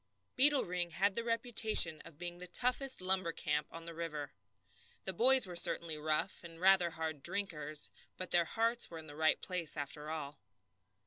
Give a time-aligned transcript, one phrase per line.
[0.35, 4.33] Beetle Ring had the reputation of being the toughest lumber camp on the river.
[5.03, 9.15] The boys were certainly rough, and rather hard drinkers, but their hearts were in the
[9.15, 10.39] right place, after all.